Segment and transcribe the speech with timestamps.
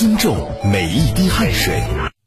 [0.00, 0.34] 尊重
[0.64, 1.78] 每一滴汗水。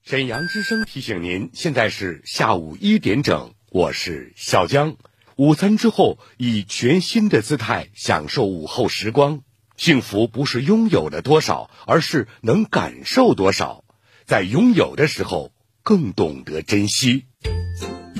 [0.04, 4.96] 沈阳之声提醒您，现在是下午一点整，我是小江。
[5.38, 9.40] 午餐之后，以全新的姿态享受午后时光。
[9.76, 13.84] 幸福不是拥有了多少，而是能感受多少。
[14.24, 15.52] 在拥有的时候，
[15.82, 17.26] 更懂得珍惜。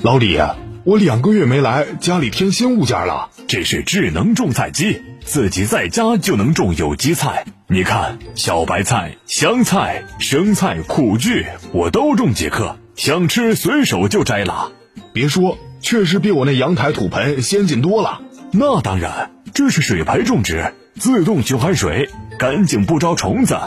[0.02, 3.30] 老李呀，我两个月没来，家里添新物件了。
[3.46, 7.44] 这是智能种菜机，自己在家就能种有机菜。
[7.66, 14.70] 你看，小白菜、香菜、生菜、苦苣，我都种几棵，想吃随手就摘了。
[15.12, 18.20] 别说，确实比我那阳台土盆先进多了。
[18.52, 20.72] 那当然，这是水培种植。
[20.96, 23.58] 自动循环水，干净不招虫子。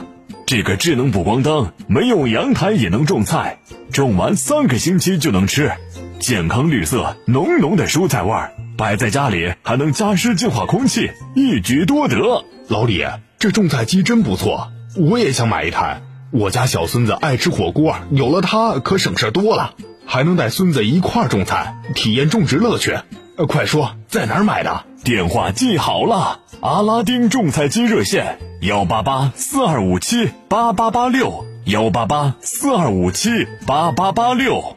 [0.45, 3.57] 这个智能补光灯，没有阳台也能种菜，
[3.91, 5.73] 种完三个星期就能吃，
[6.19, 12.45] 健康绿色，浓浓的蔬菜味儿，摆在家里还能加湿净化空气，一举多得。
[12.67, 13.03] 老李，
[13.39, 16.01] 这种菜机真不错，我也想买一台。
[16.29, 19.73] 我家小孙子爱吃火锅，有了它可省事多了，
[20.05, 22.95] 还能带孙子一块儿种菜，体验种植乐趣。
[23.37, 24.85] 呃，快说在哪儿买的？
[25.03, 26.41] 电话记好了。
[26.59, 34.76] 阿拉丁种菜机热线：幺八八四二五七八八八六，幺八八四二五七八八八六。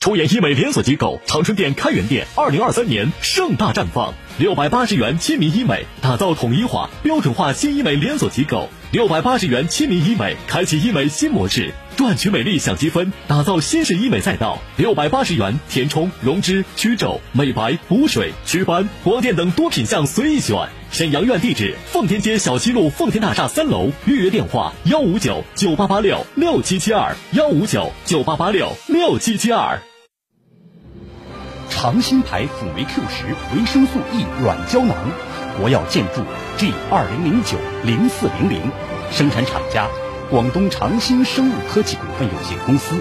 [0.00, 4.14] 出演医美连锁机构长春店开元店，二零二三年盛大绽放。
[4.38, 8.70] 六百八十元亲民医美，打造统一化、标准化新医美连锁机构。
[8.92, 14.58] 六百八十元亲民医美，开启医美新模式，赚取美丽享积分，打造新式医美赛道。
[14.78, 20.56] 六百八十元填充、溶脂、祛皱、美白、补水、祛斑、光电等多品项随意选。
[20.90, 23.90] 沈阳院地址：奉天街小西路奉天大厦三楼。
[24.06, 29.78] 预约电话：幺五九九八八六六七七二，幺五九九八八六六七七二。
[31.80, 33.24] 长兴牌辅酶 Q 十
[33.56, 34.94] 维生素 E 软胶囊，
[35.58, 36.20] 国药建筑
[36.58, 38.70] G 二零零九零四零零，
[39.10, 39.88] 生产厂家
[40.28, 43.00] 广东长兴生物科技股份有限公司，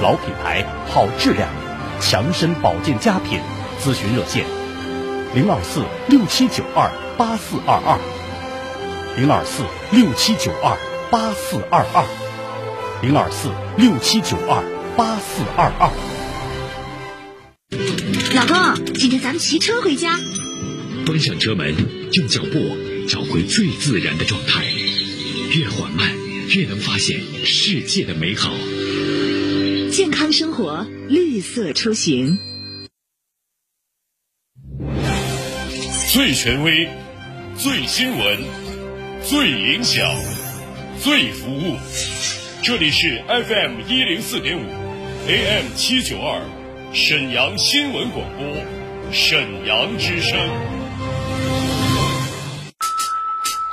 [0.00, 1.48] 老品牌好质量，
[2.00, 3.40] 强身保健佳品。
[3.82, 4.44] 咨询热线：
[5.34, 7.98] 零二四六七九二八四二二，
[9.16, 10.76] 零二四六七九二
[11.10, 12.04] 八四二二，
[13.02, 14.62] 零二四六七九二
[14.96, 16.19] 八四二二。
[18.40, 20.18] 老公，今天咱们骑车回家。
[21.04, 21.74] 关上车门，
[22.14, 22.74] 用脚步
[23.06, 24.64] 找回最自然的状态，
[25.54, 26.10] 越缓慢
[26.48, 28.50] 越能发现世界的美好。
[29.92, 32.38] 健康生活，绿色出行。
[36.10, 36.88] 最权威，
[37.58, 38.38] 最新闻，
[39.22, 40.10] 最影响，
[41.02, 41.76] 最服务。
[42.62, 44.64] 这里是 FM 一零四点五
[45.28, 46.40] ，AM 七九二。
[46.92, 50.36] 沈阳新闻广播，沈阳之声。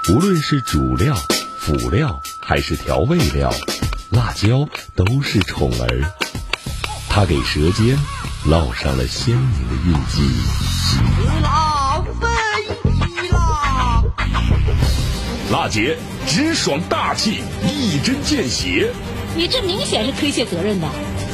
[0.09, 1.15] 无论是主料、
[1.57, 3.51] 辅料还是调味料，
[4.11, 6.13] 辣椒都是宠儿。
[7.09, 7.97] 它给舌尖
[8.45, 10.21] 烙上了鲜明的印记。
[11.41, 14.03] 辣飞啦！
[15.51, 18.93] 辣姐直爽大气，一针见血。
[19.35, 20.87] 你这明显是推卸责任的。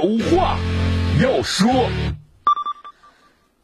[0.00, 0.56] 有话
[1.20, 1.90] 要说，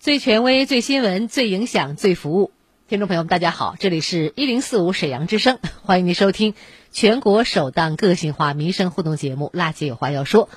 [0.00, 2.50] 最权威、最新闻、最影响、最服务。
[2.88, 6.54] 听众朋友们，大家好，这里是一零四五沈阳之声，欢迎您收听
[6.90, 10.48] 全国首档个性化民生互动节目《辣姐有话要说》。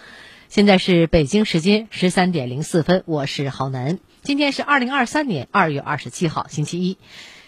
[0.49, 3.99] 现在是北京时间十三点零四分，我是郝楠。
[4.23, 6.97] 今天是二零二三年二月二十七号，星期一。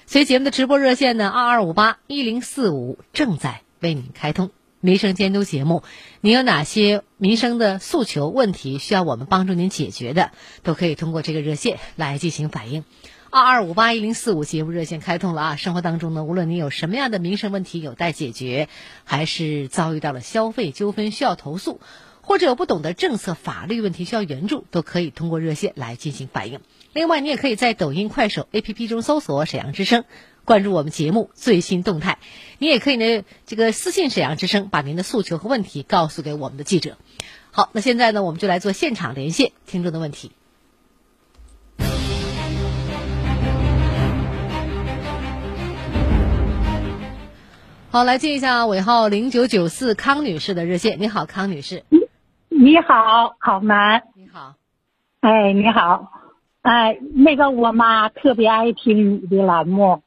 [0.06, 4.52] 随节目的直播热线呢，二二五八一零四五正在为您开通。
[4.82, 5.84] 民生监督节目，
[6.22, 10.32] 您有哪些民生的诉求问题需要我们帮助您解决的，
[10.64, 12.86] 都可以通过这个热线来进行反映。
[13.30, 15.56] 二二五八一零四五节目热线开通了啊！
[15.58, 18.70] 生活当中呢，无论您有什么样的民生问题有待解决，
[19.04, 21.82] 还是遭遇到了消费纠纷需要投诉，
[22.22, 26.62] 或者有不懂的政策法律问题需要援助，都可以通过热线来进行反映。
[26.94, 30.06] 另外，你也可以在抖音、快手 APP 中搜索“沈阳之声”。
[30.50, 32.18] 关注我们节目最新动态，
[32.58, 36.98] 你也可以呢，这个私信沈阳之声，把您的诉求和问题告诉给我们的记者。
[37.52, 40.32] 好，那现在呢，我们就来做现场连线听众的问题。
[47.92, 51.00] 好，来接一下尾号零九九四康女士的热线。
[51.00, 51.84] 你好，康女士。
[52.50, 54.02] 你好，好男。
[54.16, 54.56] 你好。
[55.20, 56.12] 哎，你好。
[56.64, 60.02] 哎，那个我妈特别爱听你的栏目。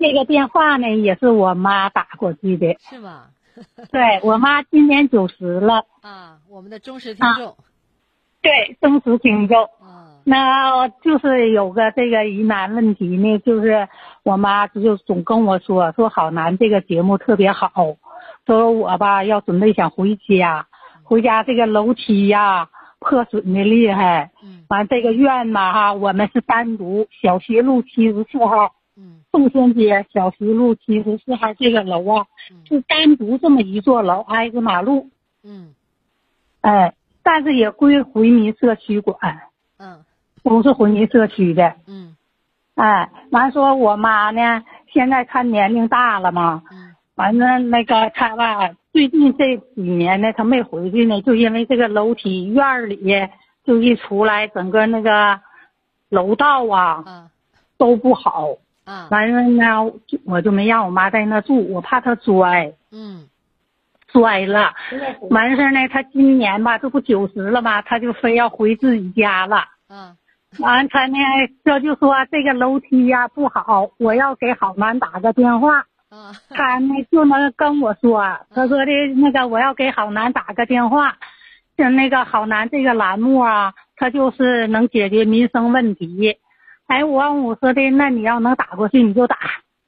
[0.00, 0.02] 啊。
[0.02, 2.76] 这个电话呢，也是我妈打过去的。
[2.80, 3.26] 是吗？
[3.92, 5.84] 对我妈今年九十了。
[6.00, 7.56] 啊，我们的忠实听众。
[8.40, 9.64] 对，忠实听众。
[9.64, 10.16] 啊。
[10.24, 13.88] 那就是有个这个疑难问题呢，就是
[14.22, 17.70] 我妈就总跟我说说好难这个节目特别好，
[18.46, 20.66] 说我吧要准备想回家，
[21.02, 22.68] 回家这个楼梯呀
[22.98, 24.30] 破损的厉害。
[24.42, 24.64] 嗯。
[24.68, 28.74] 完这个院嘛哈，我们是单独小学路七十四号。
[29.00, 29.20] 嗯。
[29.32, 32.26] 凤仙街小西路七十四号这个楼啊，
[32.68, 35.08] 是单独这么一座楼，挨着马路。
[35.42, 35.74] 嗯。
[36.60, 39.16] 哎，但是也归回民社区管。
[39.78, 40.04] 嗯。
[40.42, 41.76] 都是回民社区的。
[41.86, 42.16] 嗯。
[42.74, 44.62] 哎，完说我妈呢，
[44.92, 46.62] 现在她年龄大了嘛。
[46.70, 46.94] 嗯。
[47.14, 52.98] 完了那个她吧，最近这几年呢，她没回去呢，就因为这个楼梯院里
[53.64, 55.40] 就一出来，整个那个
[56.08, 57.30] 楼道啊，嗯，
[57.76, 58.56] 都不好。
[58.90, 59.08] 啊。
[59.10, 59.92] 完了呢，
[60.24, 62.72] 我就没让我妈在那住，我怕她摔。
[62.90, 63.26] 嗯。
[64.12, 64.74] 摔了，
[65.30, 69.64] 完事儿呢，她今年吧，这不九十了吗，她就非要回自己家了。
[69.88, 70.16] 嗯。
[70.58, 71.16] 完，她呢，
[71.64, 75.84] 这就说这个楼梯呀、不好，我要给好男打个电话。
[76.10, 76.34] 嗯。
[76.48, 78.20] 他呢就能跟我说，
[78.52, 81.16] 她说的那个我要给好男打个电话，
[81.76, 86.36] 就那个好男这个栏目啊，他就是能解决民生问题。
[86.90, 89.36] 哎，我五说的，那你要能打过去你就打。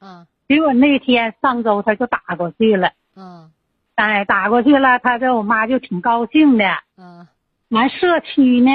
[0.00, 0.26] 嗯。
[0.46, 2.92] 结果那天上周他就打过去了。
[3.16, 3.50] 嗯。
[3.96, 6.64] 哎，打过去了，他这我妈就挺高兴的。
[6.96, 7.26] 嗯。
[7.70, 8.70] 完，社区呢？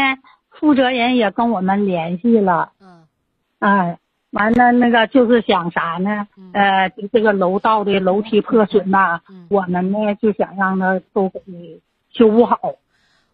[0.59, 3.05] 负责人也跟我们联系了，嗯，
[3.59, 3.99] 哎，
[4.31, 6.27] 完了那个就是想啥呢？
[6.51, 11.39] 呃，就这个楼道的楼梯破损呐，我们呢就想让他都给
[12.09, 12.59] 修补好，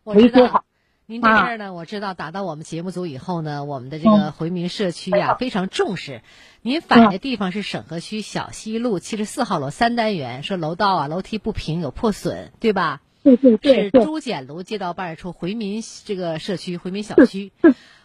[0.04, 0.66] 维修好。
[1.05, 6.21] 您这事儿呢，我知道打到我们节目组以后呢，我们的这个回民社区呀非常重视。
[6.61, 13.01] 您反映的地方是沈河区小西路七十四号楼三单元，说楼道啊楼梯不平有破损，对吧？
[13.21, 17.51] 对对对，是朱简路街道办事处回民这个社区回民小区。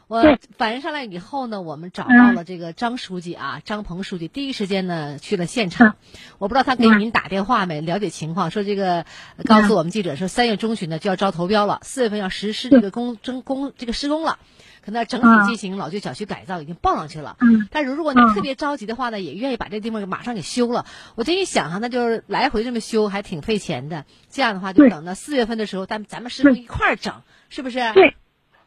[0.08, 5.96] 我反映上来以后呢，我们找到了这个张书记啊，张鹏书记，第一时间呢去了现场。
[6.38, 9.04] 我不知道他给您打电话没，了解情况，说这个
[9.44, 14.38] 告诉我们记者说，三月中旬呢就要招投标了，四月份要实施这个工征工这个施工了。
[14.80, 17.36] 可能整体进行老旧小区改造已经报上去了，
[17.70, 20.86] 但是如果你特别着急的话呢，也愿意把这地方马上给修了。
[21.14, 24.06] 我这一想哈，那就是来回这么修还挺费钱的。
[24.30, 27.20] 这样的话，就等到四月份的时候，咱咱们施工一块儿整，
[27.50, 27.92] 是不是？
[27.92, 28.16] 对，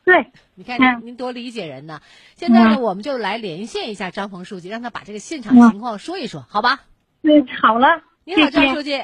[0.03, 0.31] 对。
[0.55, 2.01] 你看您您多理解人呢。
[2.35, 6.81] 现在呢，我们就来连线一下张鹏书记，让他把这个现场情况说一说，好吧？
[7.21, 8.01] 嗯，好了。
[8.23, 8.95] 你好，张书记。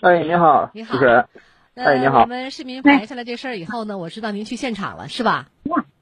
[0.00, 1.26] 哎，你好，你好，主持人。
[1.74, 2.22] 哎，你好。
[2.22, 5.48] 我们市民反映下来这事儿以后呢，我知道您去现场了，是吧？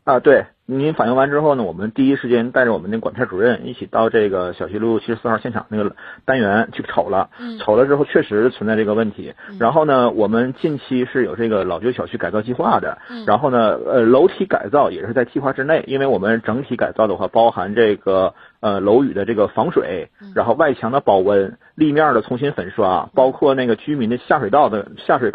[0.08, 5.94] 啊，对，您反映完之后呢，我们第一时间带着我们的管片主任一起到这个小西路七十四号现场那个
[6.24, 7.28] 单元去瞅了，
[7.60, 9.34] 瞅了之后确实存在这个问题。
[9.60, 12.96] 然后呢，我们近期是有这个老旧小区改造计划的，
[13.26, 25.32] 然后呢，呃，楼梯改造也是在计划之内，因为我们整体改造的话，包含这个呃楼宇的这个防水，然后外墙的保温，立面的重新粉刷，包括那个居民的下水道的下水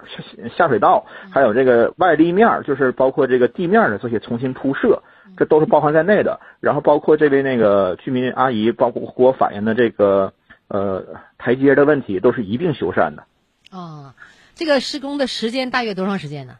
[0.57, 5.03] 下水道，还有这个外立面，就是包括这个地面的这些重新铺设。
[5.35, 10.33] 这都是包含在内的，然后包括这位那个居民阿姨，包括给我反映的这个
[10.67, 11.03] 呃
[11.39, 13.23] 台阶的问题，都是一并修缮的。
[13.71, 14.13] 哦，
[14.53, 16.57] 这个施工的时间大约多长时间呢？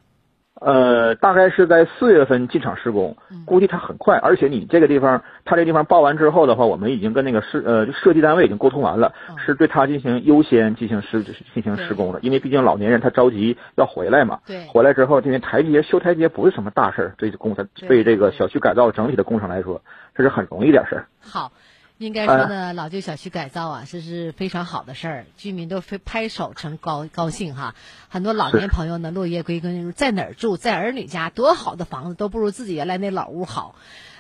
[0.65, 4.17] 呃，大概是在四月份进场施工，估计它很快。
[4.17, 11.21] 而且你这个地方，它这地方报完之后的话，我们已经跟那个设呃设计单位已经沟通完了，是对他进行优先进行施
[11.53, 12.19] 进行施工的。
[12.21, 19.81] 因为毕竟老年人他着急要回来嘛，对，回来之后，因为台阶修台阶不是什么大事儿，对工程对这个小区改造整体的工程来说，
[20.15, 21.07] 这是很容易点事儿。
[21.21, 21.51] 好。
[21.97, 27.75] 应该说呢，老旧小区改造啊，这是非常好的事儿，居民都非拍手称高高兴哈。
[28.09, 33.75] 很多老年朋友呢，落叶归根，在哪儿住，在儿女家，多好的房子都不如自己原来那老屋好。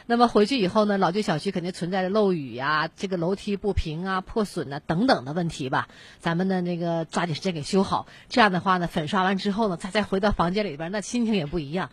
[0.05, 5.87] 那么回去以后呢，老旧小区肯定存在着漏雨呀、这个楼梯不平啊、破损啊等等的问题吧。
[6.19, 8.05] 咱们呢，那个抓紧时间给修好。
[8.29, 11.89] 这样的话呢，粉刷完之后呢，再再回到房间里边，那心情也不一样。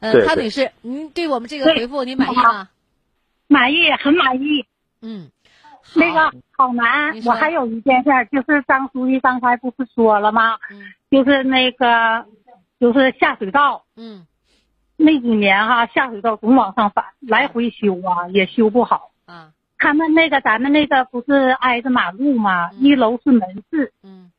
[0.00, 2.68] 呃，康女士，您对我们这个回复您满意吗？
[3.48, 4.66] 满意，很满意。
[5.02, 5.30] 嗯，
[5.96, 10.58] 那个好难，我还有一件事，就是张书记刚才不是说了吗？
[10.70, 10.80] 嗯，
[11.10, 12.24] 就是那个，
[12.80, 13.84] 就是下水道。
[13.96, 14.26] 嗯，
[14.96, 19.10] 那几年哈，下水道总往上反，来回修啊，也修不好。
[19.26, 22.70] 啊，他们那个咱们那个不是挨着马路吗？
[22.72, 23.92] 一楼是门市。
[24.02, 24.30] 嗯。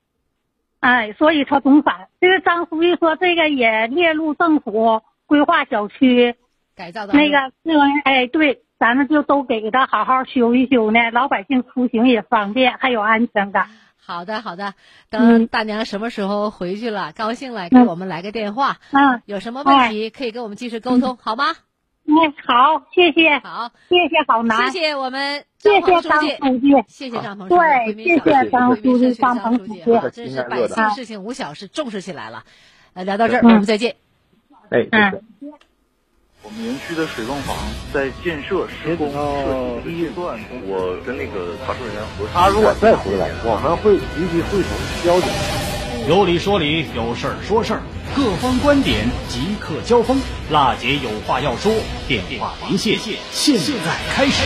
[0.79, 2.10] 哎，所以他总反。
[2.20, 6.36] 这个张书记说，这个也列入政府规划小区
[6.75, 13.70] 改造的那个那玩意儿，哎，对，咱们就都给他好好修一修呢，老百姓出行也方便，还有安全感。
[13.96, 14.74] 好的，好的。
[15.10, 18.80] 等大娘什么时候回去了，高兴了，给我们来个电话。
[18.92, 19.22] 嗯。
[19.25, 21.46] 有什么问题可以跟我们及时沟通，好吗？
[22.06, 22.12] 嗯，
[22.46, 23.40] 好，谢谢。
[23.40, 24.70] 好，谢谢郝楠。
[24.70, 27.94] 谢谢我们谢谢张书记，谢谢张鹏书记。
[27.94, 29.82] 对，谢谢张书记、张鹏书记。
[30.12, 32.44] 真是百姓事情无小事，重视起来了。
[32.96, 33.96] 呃，聊到这儿，我们再见。
[34.70, 35.24] 哎，嗯。
[36.46, 37.56] 我们园区的水泵房
[37.94, 44.70] 在建设施工设计阶段，我跟那个查收人员核他如果再回来，我们会立即会同
[45.06, 45.30] 交警。
[46.06, 47.82] 有理说理，有事儿说事儿，
[48.14, 50.20] 各方观点即刻交锋。
[50.52, 51.72] 辣姐有话要说，
[52.10, 53.00] 电话连线
[53.32, 54.44] 现在开始。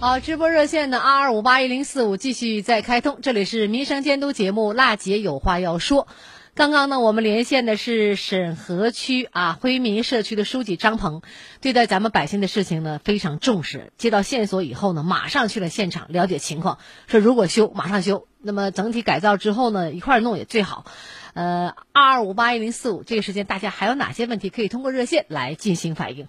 [0.00, 6.04] 好，直播热线的二二五八一零四五继续在开通，这里是民生监督节目《辣姐有话要说》。
[6.58, 11.22] 刚刚呢，我们连线的是沈河区啊辉民社区的书记张鹏，
[11.60, 13.92] 对待咱们百姓的事情呢非常重视。
[13.96, 20.84] 接到线索以后呢，马上去了现场了解情况，说如果修马上修，那么整体改造之后呢一块儿弄也最好。
[21.34, 26.26] 呃，二二五八一零四五这个时间，大家还有哪些问题可以通过热线来进行反映？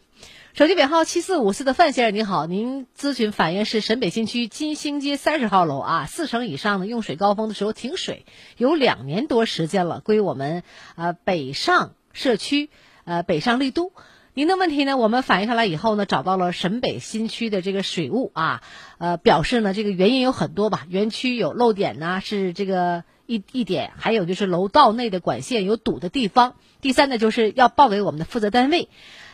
[0.54, 8.26] 手机尾号七四五四的范先生您好，您咨询反映是沈北新区金星街三十号楼啊，四层以上的用水高峰的时候停水，
[8.58, 10.64] 有两年多时间了，归我们
[10.96, 12.72] 呃北上社区
[13.06, 13.94] 呃北上丽都。
[14.34, 18.64] 您的问题呢，我们反映下来以后呢，找到了沈北新区的这个水务啊，
[18.98, 28.90] 呃表示呢这个原因有很多吧，园区有漏点呢，是这个一一点，还有就是楼道内的管线有堵的地方，第三呢就是要报给我们的负责单位。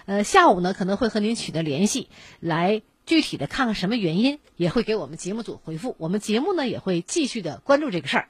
[0.05, 2.09] 呃，下午呢可能会和您取得联系，
[2.39, 5.95] 来具体的看看什么原因，也会给我们节目组回复。
[5.97, 8.27] 我们节目呢也会继续的关注这个事儿。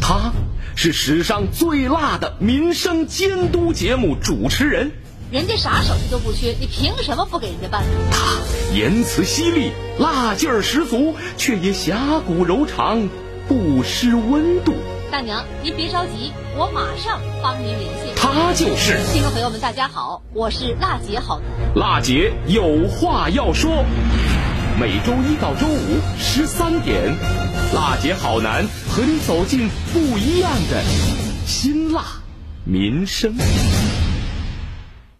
[0.00, 0.32] 他
[0.74, 4.90] 是史上最辣的民生监督节目主持人，
[5.30, 7.84] 人家啥手续都不缺，你凭什么不给人家办？
[8.10, 8.42] 他
[8.74, 13.08] 言辞犀利，辣劲儿十足，却也侠骨柔肠，
[13.46, 14.74] 不失温度。
[15.12, 18.14] 大娘，您别着急，我马上帮您联系。
[18.16, 21.74] 他就是听众朋友们，大家好，我是辣姐好男。
[21.76, 23.84] 辣姐有话要说，
[24.80, 27.14] 每周一到周五十三点，
[27.74, 30.82] 辣姐好男和你走进不一样的
[31.44, 32.04] 辛辣
[32.64, 33.34] 民生。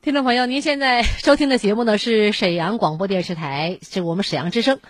[0.00, 4.80] 听众朋友，您现在收听的节目呢是沈阳广播电视台，是我们沈阳之声。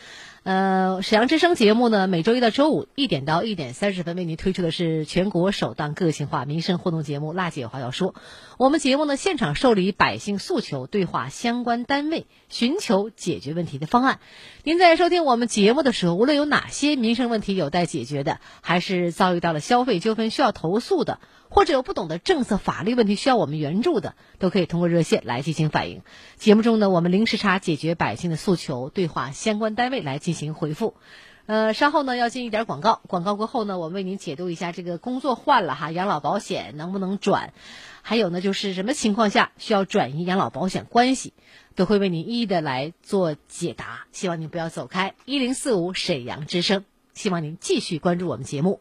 [0.45, 8.13] 呃，沈阳之声节目呢，每周一到周五一点到一点三十分为您推出的是全国首档个性化民生互动节目《辣姐有话要说》。
[8.59, 14.19] 我们节目呢，现场受理百姓诉求，对话相关单位，寻求解决问题的方案。
[14.65, 21.21] 您在收听我们节目的时候，无论有哪些民生问题有待解决的，还是遭遇到了消费纠纷需要投诉的，
[21.55, 26.01] 或者有不懂的政策法律问题需要我们援助的，都可以通过热线来进行反映。
[26.37, 30.95] 节目中呢，我们零时差解决百姓的诉求，对话相关单位来进行回复。
[31.45, 37.53] 呃，稍后呢要进一点广告，广告过后呢，我为您解读一下这个工作换了哈，养老保险能不能转？
[38.01, 41.35] 还有呢，就是什么情况下需要转移养老保险关系，
[41.75, 44.07] 都会为您一一的来做解答。
[44.11, 48.81] 希望您不要走开，一零四五沈阳之声，希望您继续关注我们节目。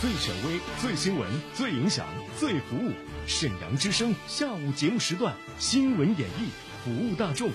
[0.00, 2.06] 最权威、最新闻、最影响、
[2.38, 2.92] 最服务，
[3.26, 7.50] 沈阳之声下午节目时段新闻演绎，服务大众。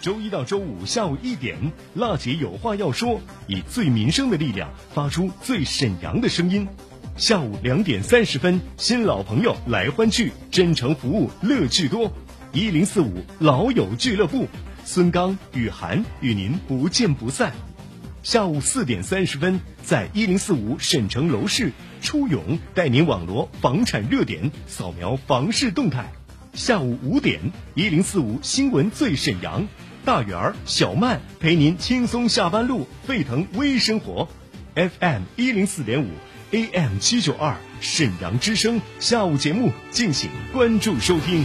[0.00, 1.56] 周一到周五下午一点，
[1.94, 6.66] 辣姐有话要说，以最民生的力量发出最沈阳的声音。
[7.16, 12.12] 下午两点三十分，新老朋友来欢聚，真诚服务，乐趣多。
[12.52, 14.48] 一零四五老友俱乐部，
[14.84, 17.52] 孙刚、雨涵与您不见不散。
[18.26, 21.70] 下午四点三十分，在一零四五沈城楼市，
[22.02, 26.12] 初勇带您网罗房产热点，扫描房市动态。
[26.52, 29.68] 下午五点，一零四五新闻最沈阳，
[30.04, 34.28] 大圆儿、小曼陪您轻松下班路，沸腾微生活。
[34.74, 36.08] FM 一零四点五
[36.50, 41.44] ，AM 七九二，沈阳之声下午节目，敬请关注收听。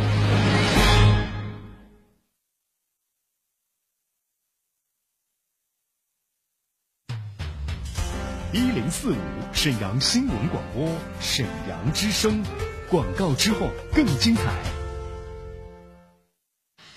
[9.01, 9.15] 四五
[9.51, 10.87] 沈阳新闻广播，
[11.19, 12.43] 沈阳之声。
[12.87, 14.80] 广告之后更精彩。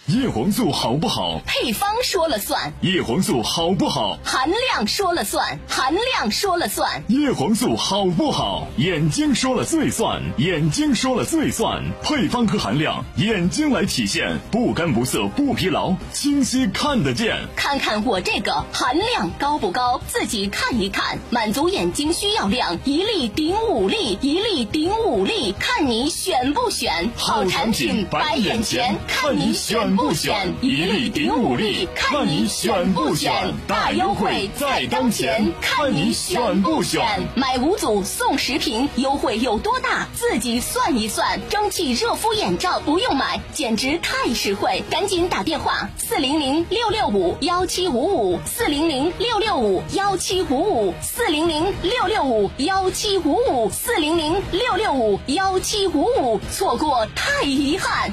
[0.06, 1.40] 叶黄素好不好？
[1.46, 2.74] 配方说了算。
[2.82, 4.18] 叶黄素好不好？
[4.22, 5.58] 含量说了算。
[5.66, 7.02] 含量说了算。
[7.08, 8.68] 叶黄素好不好？
[8.76, 10.20] 眼睛说了最算。
[10.36, 11.82] 眼睛说了最算。
[12.02, 17.38] 配方和含量，眼睛来体现，不干不涩不疲劳，清晰看得见。
[17.56, 20.02] 看看我这个含量高不高？
[20.06, 27.10] 自己看一看，满足眼睛需要量，一粒顶五粒，一粒顶五粒，看你选不选？
[27.16, 30.54] 好产品摆眼前，看你选不选？
[30.60, 33.54] 一粒顶五粒，看你选不选？
[33.66, 37.02] 大优惠在当前，看你选不选？
[37.34, 40.06] 买五组送十瓶，优惠有多大？
[40.14, 41.40] 自己算一算。
[41.48, 44.82] 蒸汽热敷眼罩不用买，简直太实惠！
[44.90, 58.12] 赶紧打电话四零零六六五幺七五五四零零六六五幺七五五四零零六六五幺七五五四零零六六五幺七五五，错过太遗憾。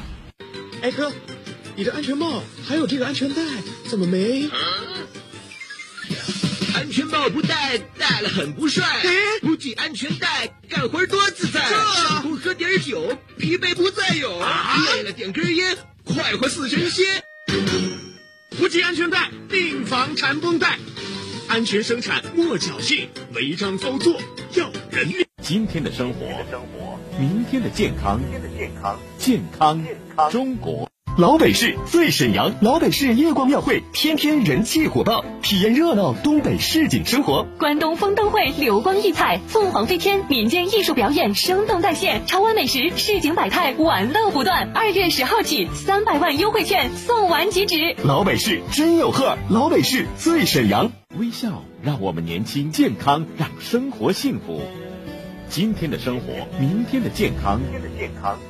[0.81, 1.11] 哎哥，
[1.75, 3.41] 你的安全帽还有这个安全带
[3.89, 4.49] 怎么没？
[6.75, 8.83] 安全帽不戴，戴了很不帅；
[9.41, 11.61] 不系安全带，干活多自在。
[11.61, 14.29] 上空喝点酒，疲惫不再有；
[14.93, 17.23] 累了点根烟，快活似神仙。
[18.57, 20.77] 不系安全带，病房缠绷带。
[21.47, 24.21] 安全生产莫侥幸，违章操作
[24.55, 25.25] 要人命。
[25.41, 26.45] 今天的生活，
[27.19, 28.19] 明天的健康，
[29.17, 29.83] 健康
[30.29, 30.90] 中国。
[31.17, 37.45] 老北市最沈阳，老北市夜光庙会天天人气火爆，体验热闹东北市井生活。
[37.59, 44.71] 关东风灯会流光溢彩，凤凰飞天民间艺术表演生动再现，潮玩美食市井百态玩乐不断。
[44.73, 47.93] 二月十号起，三百万优惠券送完即止。
[48.05, 50.93] 老北市真有贺，老北市最沈阳。
[51.19, 54.61] 微笑让我们年轻，健康让生活幸福。
[55.51, 57.59] 今天的生活，明天的健康，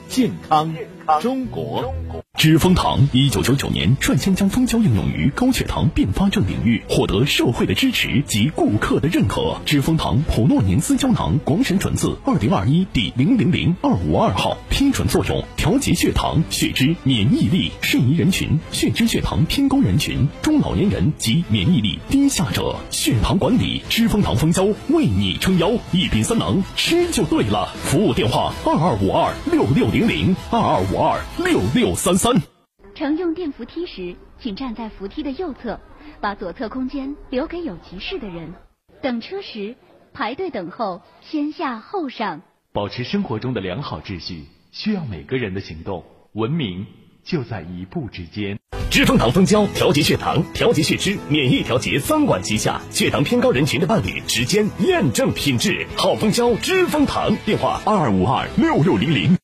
[0.08, 0.72] 健康
[1.20, 1.96] 中国。
[2.38, 9.58] 知蜂堂一九九九年率先将蜂胶应用于高血糖并发症领域，获得社会的支持及顾客的认可。
[9.66, 17.72] 知蜂堂普诺宁斯胶囊广审准字二零二一第零零零二五二号，批准作用：调节血糖、血脂、免疫力。
[17.82, 22.76] 适宜人群：血脂、血糖偏高人群、中老年人及免疫力低下者。
[22.92, 27.71] 血糖管理，知蜂堂蜂胶为你撑腰，一品三能，吃就对了。
[27.75, 32.36] 服务电话：二二五二六六零零二二五二六六三三。
[32.93, 35.80] 乘用电扶梯时，请站在扶梯的右侧，
[36.19, 38.54] 把左侧空间留给有急事的人。
[39.01, 39.77] 等车时，
[40.13, 42.41] 排队等候，先下后上。
[42.73, 46.04] 保持生活中的良好秩序，需要每个人的行动。
[46.34, 46.86] 文明
[47.23, 48.57] 就在一步之间。
[48.89, 55.88] 知蜂糖蜂胶调节血糖、调节血脂、免疫调节三管齐下，血糖偏高人群的伴侣，时间验证品质。
[55.95, 57.36] 好蜂胶，知蜂糖。
[57.45, 59.38] 电话：二二五二六六零零。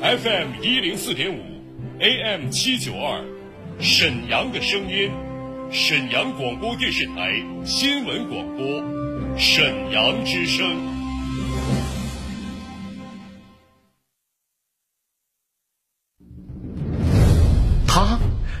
[0.00, 1.42] FM 一零四点五
[1.98, 3.24] ，AM 七九二，
[3.80, 5.10] 沈阳的声音，
[5.72, 10.97] 沈阳广播电视台新闻广播，沈阳之声。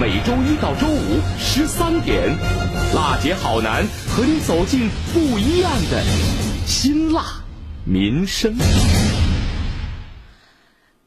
[0.00, 2.36] 每周一到周五十三点，
[2.94, 6.02] 辣姐好男和你走进不一样的
[6.66, 7.22] 辛辣
[7.84, 8.56] 民生。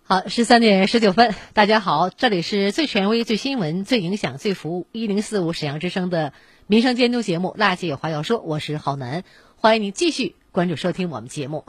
[0.04, 6.32] 好，十三点十九分，大家好，这里是最权威、最新闻、最影响、最服务一零四五沈阳之声的
[6.67, 9.24] 民生监督节目《辣姐有话要说》，我是郝楠，
[9.58, 11.65] 欢迎您继续关注收听我们节目。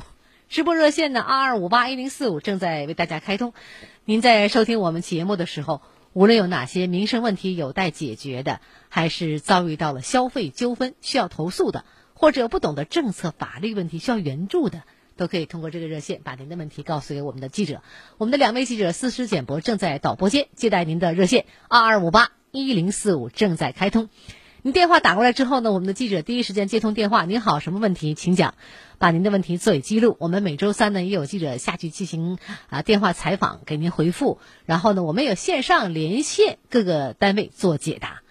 [0.48, 3.55] 直播热线呢，二二五八一零四五正在为大家开通。
[4.05, 5.81] 您在收听我们节目的时候，
[6.16, 14.85] 无论有哪些民生问题有待解决的，还是遭遇到了消费纠纷需要投诉的，或者有不懂的政策法律问题需要援助的。
[15.16, 17.83] 都可以通过这个热线把您的问题告诉给我们的记者。
[18.16, 24.09] 我们的两位记者思思、简博正在导播间接待您的热线，二二五八一零四五正在开通。
[24.66, 27.24] 您电话打过来之后呢，我们的记者第一时间接通电话。
[27.24, 28.55] 您好，什么问题，请讲，
[28.98, 30.16] 把您的问题作为记录。
[30.18, 32.37] 我们每周三呢也有记者下去进行
[32.68, 34.40] 啊电话采访，给您回复。
[34.64, 38.22] 然后呢，我们有线上连线各个单位做解答。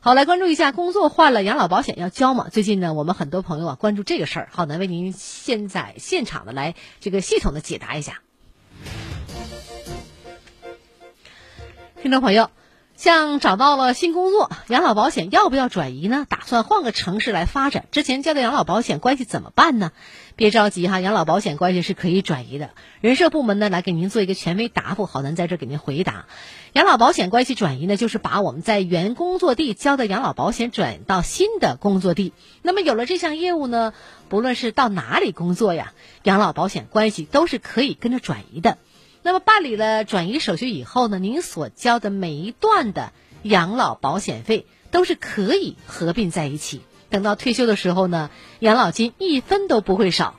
[0.00, 2.48] 好，来关注一下，工作换了，养老保险要交吗？
[2.50, 4.48] 最近呢，我们很多朋友啊关注这个事儿。
[4.50, 8.22] 好，难为您现在现场的来这个系统的解答一下。
[12.02, 12.50] 听众朋友。
[12.96, 16.26] 像找到了新工作，养老保险要不要转移呢？
[16.28, 19.92] 打算换个城市来发展，之前交的养老保险关系怎么办呢？
[20.34, 22.70] 别着急哈，养老保险关系是可以转移的。
[23.02, 26.24] 人社部门呢来给您做一个权威答复，好咱在这给您回答。
[26.72, 32.32] 养老保险关系转移呢，就是把我们在原工作地交的养老保险转到新的工作地。
[32.62, 33.92] 那么有了这项业务呢，
[34.30, 38.78] 不论是到哪里工作呀，养老保险关系都是可以跟着转移的。
[39.26, 43.12] 那么办理了转移手续以后呢，您所交的每一段的
[43.42, 50.36] 养老保险费都是可以合并在一起，等到退休的时候呢，养老金一分都不会少。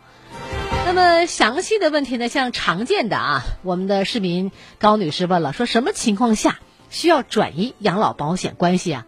[0.85, 9.05] 那么详细的问题呢，像常见的啊，我们的市民高女士问了，说什么情况下需要转移养老保险关系啊？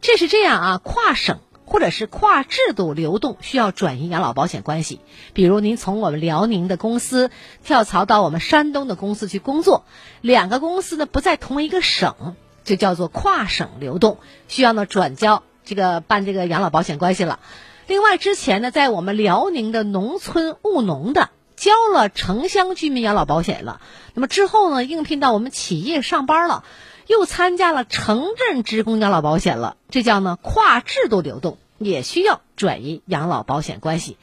[0.00, 1.38] 这是这样啊，跨省。
[1.72, 5.00] 或者是跨制度流动需要转移养老保险关系，
[5.32, 7.30] 比如您从我们辽宁的公司
[7.64, 9.86] 跳槽到我们山东的公司去工作，
[10.20, 17.40] 两个公司呢不在同一个省，就叫做跨省流动，需要呢转交这个办这个养老保险关系了。
[17.86, 23.80] 另外，之前呢在我们辽宁的农村务农的交了城乡居民养老保险了，
[24.12, 26.64] 那么之后呢应聘到我们企业上班了，
[27.06, 31.56] 又参加了城镇职工养老保险了，这叫呢跨制度流动。
[31.84, 34.16] 也需要转移养老保险关系，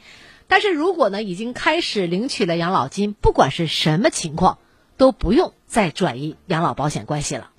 [0.48, 4.58] 但是如果呢已经开始领取了养老金，不管是什么情况，
[4.96, 7.50] 都不用再转移养老保险关系了。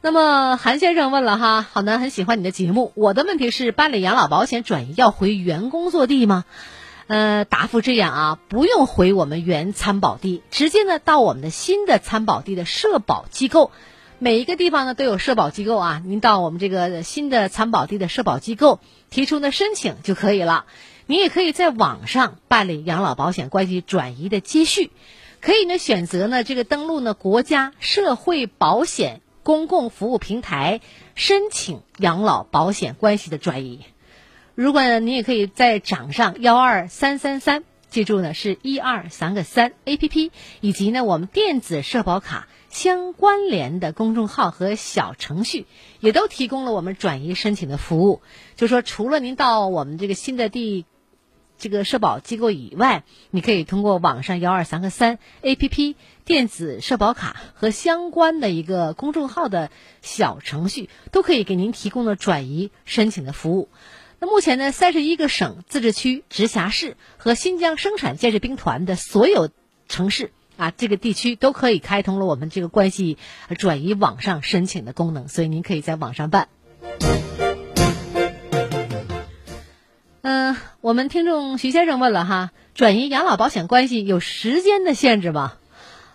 [0.00, 6.44] 那么韩先生问了哈，好男很喜欢你的节目，我的问题是办理养老保险转移要回原工作地吗？
[7.06, 13.70] 呃，答复这样啊，不用回我们原参保地，直接呢到我们的新的参保地的社保机构。
[14.24, 20.64] 每一个地方呢都有社保机构啊，您到我们这个新的参保地的社保机构提出呢申请就可以了。
[21.04, 24.90] 您也可以在网上办理养老保险关系转移的接续，
[25.42, 30.80] 可以呢选择呢这个登录呢国家社会保险公共服务平台
[31.14, 33.80] 申请养老保险关系的转移。
[34.54, 40.32] 如果呢您也可以在掌上幺二三三三，记住呢是一二三个三 A P P，
[40.62, 42.48] 以及呢我们电子社保卡。
[42.74, 45.66] 相关联的公众号和小程序
[46.00, 48.20] 也都提供了我们转移申请的服务。
[48.56, 50.84] 就说除了您到我们这个新的地
[51.56, 59.70] 这个社保机构以外，你可以通过网上幺二三个三 A P P 电子社保卡和相关的一个公众号的
[60.02, 63.68] 小程序，都可以给您提供了转移申请的服务。
[64.18, 69.48] 那目前呢，三十一个省、自治区、直辖市和新疆生产建设兵团的所有
[69.86, 70.32] 城市。
[70.56, 73.18] 啊，这个地区都可以开通了我们这个关系
[73.58, 76.48] 转移网上申请的功能，所以您可以在网上办。
[80.22, 85.54] 嗯，我们听众徐先生问了哈，转移养老保险关系有时间的限制吗？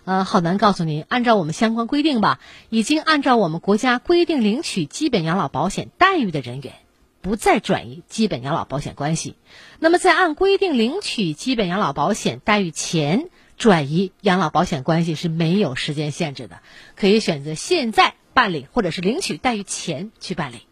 [0.04, 6.72] 呃，好难告诉您，按照我们相关规定吧，已经按照我们国家规定领取基本养老保险待遇的人员，
[7.20, 9.36] 不再转移基本养老保险关系。
[9.78, 13.28] 那么在按规定领取基本养老保险待遇前。
[13.60, 16.62] 转移养老保险关系是没有时间限制的，
[16.96, 20.66] 可以选择现在办理，或者是领取待遇前去办理。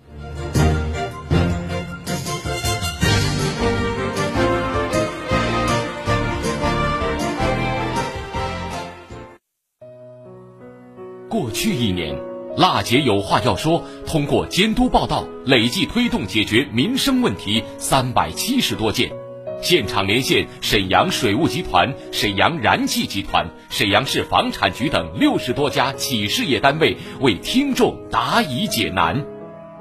[11.28, 12.18] 过去一年，
[12.56, 19.27] 辣姐有话要说，通过监督报道，累计推动解决民生问题三百七十多件。
[19.60, 29.24] 现场连线沈阳水务集团、沈阳燃气集团、沈阳市房产局等六十多家企事业单位，为听众答疑解难。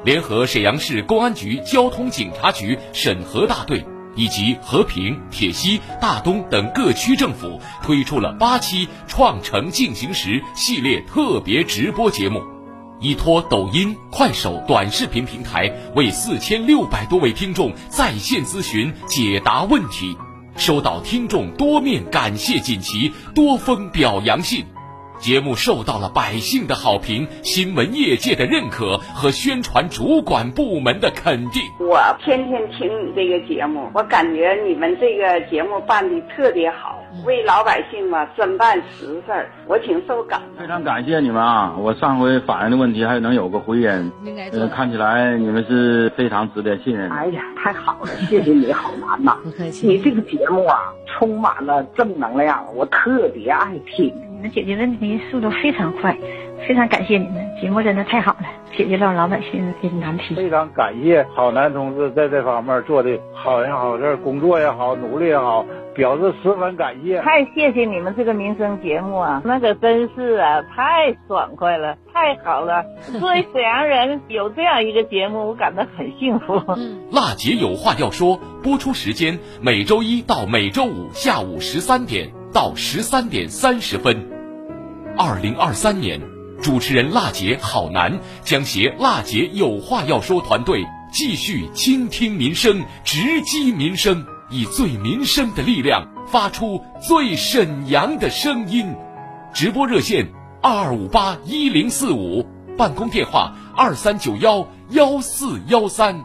[0.03, 3.83] 联合沈阳市公安局交通警察局审核大队
[4.15, 12.56] 以及和平、铁西、大东等各区政府，推出了八期“创城进行时”系列特别直播节目。
[12.99, 20.17] 依托抖音、快手短视频平台，为四千六百多位听众在线咨询解答问题，
[20.55, 24.65] 收到听众多面感谢锦旗、多封表扬信。
[25.19, 31.61] 节目受到了百姓的好评、新闻业界的认可和宣传主管部门的肯定。
[31.79, 40.59] 我天天听你这个节目，我感觉你们这个节目办的特别好，为老百姓嘛真办实事儿，我挺受感动。
[40.59, 41.75] 非常感谢你们啊！
[41.79, 44.11] 我上回反映的问题还能有个回音，
[44.53, 47.09] 呃，看起来你们是非常值得信任。
[47.11, 49.37] 哎呀，太好了，谢谢你，好难呐！
[49.43, 49.87] 不客气。
[49.87, 54.05] 你这个节目啊，充满了正能量，我特别爱听。
[54.31, 56.17] 你们解决问题速度非常快，
[56.67, 60.35] 非常感谢你们，节目真的太好了，解决了老百姓的难题。
[60.35, 65.65] 非常感谢郝楠同志在这方面做的好人好事，工作也好，努力也好，
[65.95, 67.21] 表示十分感谢。
[67.21, 72.83] 太谢谢你们这个民生节目啊， 那可真是啊，太爽快了，太好了。
[73.19, 76.55] 作为沈阳人，有这样一个节目，我感到很幸福。
[77.11, 84.31] 辣姐有话要说，播出时间每周一到每周五下午十三点到十三点三十分。
[85.19, 86.21] 二零二三年，
[86.61, 98.93] 主持人辣姐好难将携辣姐有话要说团队，继续倾听民生，直击民生，以最民生的力量，发出最沈阳的声音。
[99.53, 100.27] 直播热线：
[100.61, 102.45] 二二五八一零四五，
[102.77, 106.23] 办公电话：二三九幺幺四幺三。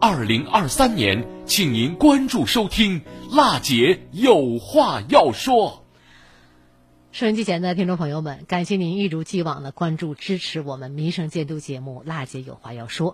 [0.00, 5.85] 二零二三年，请您关注收听辣姐有话要说。
[7.16, 13.12] 收音机前的听众朋友们，感谢您一如既往的关注支持我们民生监督节目《辣姐有话要说》。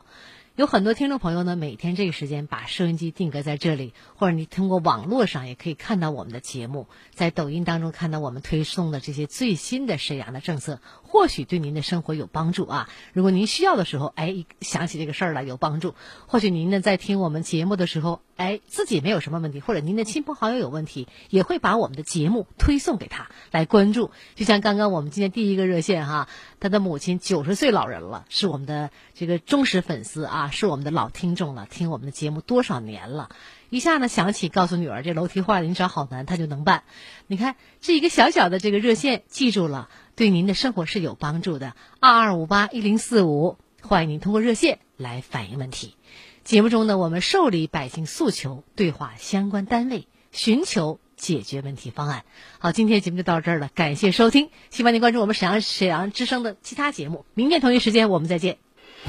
[0.56, 10.80] 有很多听众朋友呢，每天这个时间把收音机定格在这里，或者你通过网络上也可以看到我们的节目，在抖音当中看到我们推送的这些最新的沈阳的政策，
[11.12, 12.88] 或许对您的生活有帮助啊。
[13.12, 15.90] 如果您需要的时候，哎，想起这个事儿了有帮助；
[16.26, 24.10] 或许您呢在听我们节目的时候，哎，自己没有什么问题，或者您的亲朋好友有问题，也会把我们的节目推送给他来关注。
[24.36, 26.28] 就像刚刚我们今天第一个热线哈，
[26.60, 30.48] 他的母亲九十岁老人了，是我们的这个忠实粉丝啊。
[30.50, 33.28] 是我们的老听众了，听我们的节目多少年了，
[33.68, 36.84] 一下呢想起告诉女儿这楼梯坏了，你找好男他就能办。
[37.26, 41.74] 你看这一个小小的这个热线，记住了，对您的生活是有帮助的。
[42.00, 45.96] 二二五八一零四五，欢迎您通过热线来反映问题。
[46.44, 52.24] 节目中呢，我们受理百姓诉求，对话相关单位，寻求解决问题方案。
[52.58, 57.24] 好，今天节目就到这儿了，感谢收听，希望您关注我们沈阳沈阳之声的其他节目。
[57.34, 58.58] 明天同一时间我们再见。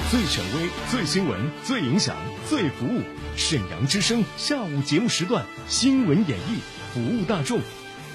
[0.10, 2.16] 最权威、最新闻、最影响、
[2.50, 3.02] 最服务，
[3.36, 7.60] 沈阳之声下午节目时段新闻演绎，服务大众。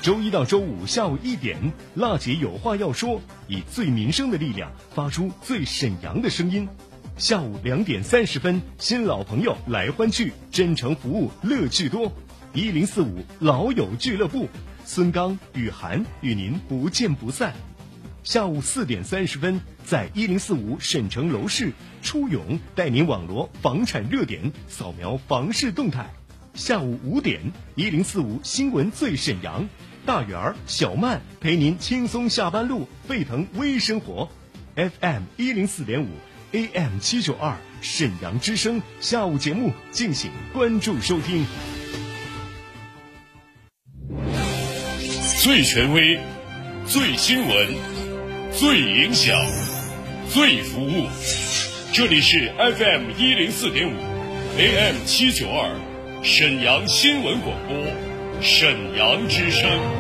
[0.01, 6.69] 周一到周五下午一点，辣姐有话要说，以最民生的力量发出最沈阳的声音。
[7.17, 12.13] 下午两点三十分，新老朋友来欢聚，真诚服务，乐趣多。
[12.55, 14.49] 一零四五老友俱乐部，
[14.85, 17.53] 孙刚、雨涵与您不见不散。
[18.23, 26.09] 下午四点三十分，在一零四五沈城楼市，初勇带您网罗房产热点，扫描房市动态。
[26.55, 27.41] 下午五点，
[27.75, 29.69] 一零四五新闻最沈阳，
[30.09, 34.31] 大圆儿、小曼陪您轻松下班路，沸腾微生活。
[34.75, 36.07] FM 一零四点五
[36.53, 41.45] ，AM 七九二，沈阳之声下午节目，敬请关注收听。
[45.43, 46.19] 最权威，
[46.87, 47.75] 最新闻。
[48.55, 49.39] 最影响，
[50.31, 51.07] 最服务，
[51.93, 53.93] 这里是 FM 一零四点五
[54.57, 55.71] ，AM 七九二，
[56.25, 57.77] 沈阳新闻广播，
[58.41, 59.98] 沈阳之声。